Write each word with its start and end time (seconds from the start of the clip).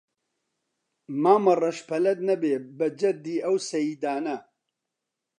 مامەڕەش 1.21 1.77
پەلەت 1.89 2.19
نەبێ 2.29 2.55
بە 2.77 2.87
جەددی 2.99 3.43
ئەو 3.45 3.55
سەیدانە 3.69 4.37